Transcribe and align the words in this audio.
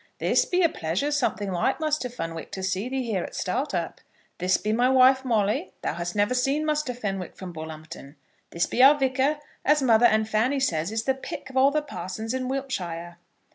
"This 0.17 0.45
be 0.45 0.63
a 0.63 0.67
pleasure 0.67 1.11
something 1.11 1.51
like, 1.51 1.79
Muster 1.79 2.09
Fenwick, 2.09 2.49
to 2.53 2.63
see 2.63 2.89
thee 2.89 3.03
here 3.03 3.23
at 3.23 3.35
Startup. 3.35 4.01
This 4.39 4.57
be 4.57 4.73
my 4.73 4.89
wife. 4.89 5.23
Molly, 5.23 5.73
thou 5.83 5.93
has 5.93 6.15
never 6.15 6.33
seen 6.33 6.65
Muster 6.65 6.95
Fenwick 6.95 7.35
from 7.35 7.53
Bull'umpton. 7.53 8.15
This 8.49 8.65
be 8.65 8.81
our 8.81 8.97
Vicar, 8.97 9.37
as 9.63 9.83
mother 9.83 10.07
and 10.07 10.27
Fanny 10.27 10.59
says 10.59 10.91
is 10.91 11.03
the 11.03 11.13
pick 11.13 11.51
of 11.51 11.55
all 11.57 11.69
the 11.69 11.83
parsons 11.83 12.33
in 12.33 12.47
Wiltshire." 12.47 13.19